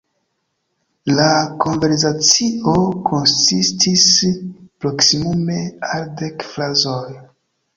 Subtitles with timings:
[1.19, 1.25] La
[1.65, 2.73] konversacio
[3.11, 4.07] konsistis
[4.87, 7.01] proksimume al dek frazoj.